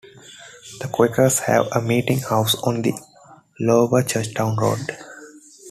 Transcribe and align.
The 0.79 0.87
Quakers 0.87 1.37
have 1.41 1.67
a 1.71 1.79
Meeting 1.79 2.21
House 2.21 2.55
on 2.55 2.81
the 2.81 2.91
Lower 3.59 4.01
Churchtown 4.01 4.55
Road. 4.55 4.79